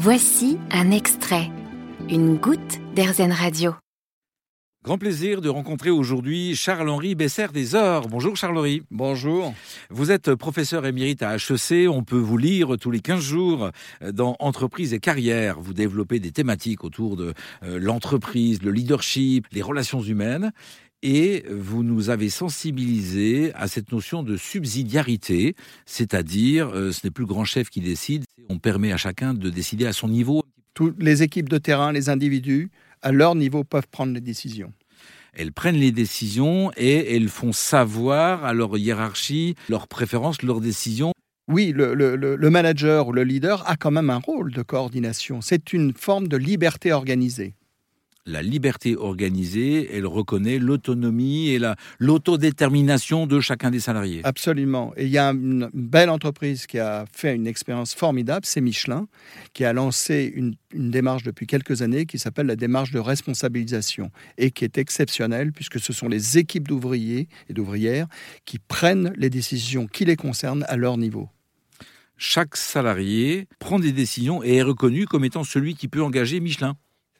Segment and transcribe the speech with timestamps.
[0.00, 1.50] Voici un extrait,
[2.08, 3.74] une goutte d'Airzen Radio.
[4.84, 8.06] Grand plaisir de rencontrer aujourd'hui Charles-Henri Besser des Ors.
[8.06, 8.84] Bonjour Charles-Henri.
[8.92, 9.52] Bonjour.
[9.90, 11.90] Vous êtes professeur émérite à HEC.
[11.90, 13.70] On peut vous lire tous les 15 jours
[14.12, 15.58] dans Entreprise et carrière.
[15.58, 17.34] Vous développez des thématiques autour de
[17.64, 20.52] euh, l'entreprise, le leadership, les relations humaines.
[21.02, 25.56] Et vous nous avez sensibilisés à cette notion de subsidiarité,
[25.86, 29.50] c'est-à-dire euh, ce n'est plus le grand chef qui décide, on permet à chacun de
[29.50, 30.42] décider à son niveau.
[30.74, 32.70] Toutes les équipes de terrain, les individus,
[33.02, 34.72] à leur niveau, peuvent prendre les décisions
[35.38, 41.12] elles prennent les décisions et elles font savoir à leur hiérarchie leurs préférences, leurs décisions.
[41.46, 45.40] Oui, le, le, manager ou le leader a quand même un rôle de coordination.
[45.40, 47.54] C'est une forme de liberté organisée
[48.28, 51.60] la liberté organisée, elle reconnaît l'autonomie et
[51.98, 54.20] l'autodétermination de chacun des salariés.
[54.24, 54.92] Absolument.
[54.96, 59.08] Et il y a une belle entreprise qui a fait une expérience formidable, c'est Michelin,
[59.54, 64.10] qui a lancé une, une démarche depuis quelques années qui s'appelle la démarche de responsabilisation
[64.36, 68.06] et qui est exceptionnelle puisque ce sont les équipes d'ouvriers et d'ouvrières
[68.44, 71.28] qui prennent les décisions qui les concernent à leur niveau
[72.18, 76.76] chaque salarié prend des décisions et est reconnu comme étant celui qui peut engager Michelin.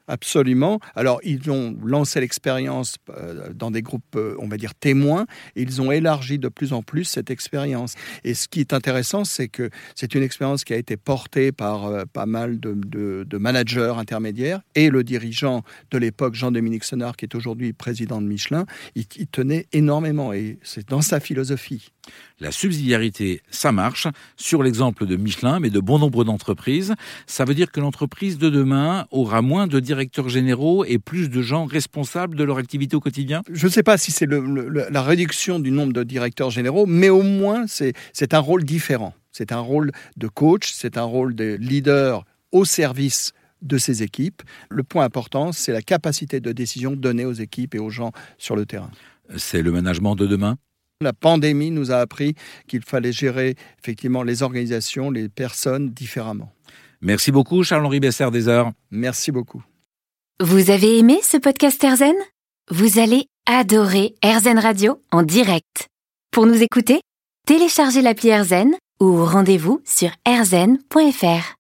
[0.09, 0.81] Absolument.
[0.97, 5.63] Alors, ils ont lancé l'expérience euh, dans des groupes, euh, on va dire, témoins, et
[5.63, 7.95] ils ont élargi de plus en plus cette expérience.
[8.25, 11.87] Et ce qui est intéressant, c'est que c'est une expérience qui a été portée par
[11.87, 17.35] euh, pas mal de, managers intermédiaires, et le dirigeant de l'époque, Jean-Dominique Senard, qui est
[17.35, 18.65] aujourd'hui président de Michelin,
[18.97, 21.93] il tenait énormément, et c'est dans sa philosophie.
[22.41, 24.07] La subsidiarité, ça marche,
[24.37, 26.95] sur l'exemple de Michelin, mais de bon nombre d'entreprises.
[27.27, 31.43] Ça veut dire que l'entreprise de demain aura moins de directeurs généraux et plus de
[31.43, 33.43] gens responsables de leur activité au quotidien?
[33.51, 37.23] Je ne sais pas si c'est la réduction du nombre de directeurs généraux, mais au
[37.23, 39.15] moins c'est un rôle différent.
[39.33, 44.43] C'est un rôle de coach, c'est un rôle de leader au service de ces équipes.
[44.71, 48.57] Le point important, c'est la capacité de décision donnée aux équipes et aux gens sur
[48.57, 48.91] le terrain.
[49.37, 50.57] C'est le management de demain?
[51.01, 52.35] La pandémie nous a appris
[52.67, 56.53] qu'il fallait gérer effectivement les organisations, les personnes différemment.
[57.01, 58.73] Merci beaucoup Charles-Henri Besser des Heures.
[58.91, 59.63] Merci beaucoup.
[60.41, 62.17] Vous avez aimé ce podcast Erzen?
[62.71, 65.87] Vous allez adorer Erzen Radio en direct.
[66.33, 67.01] Pour nous écouter,
[67.47, 71.55] téléchargez l'appli Erzen ou rendez-vous sur erzen.fr.